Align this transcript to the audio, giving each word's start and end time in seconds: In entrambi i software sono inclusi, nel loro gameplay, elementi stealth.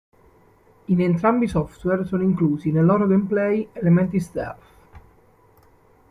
In 0.85 0.99
entrambi 0.99 1.45
i 1.45 1.47
software 1.47 2.05
sono 2.05 2.23
inclusi, 2.23 2.71
nel 2.71 2.85
loro 2.85 3.05
gameplay, 3.05 3.69
elementi 3.71 4.19
stealth. 4.19 4.65